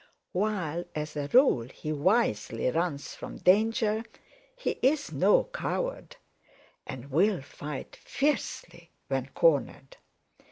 [0.31, 4.03] While as a rule he wisely runs from danger,
[4.55, 6.15] he is no coward,
[6.87, 9.97] and will fight fiercely when cornered.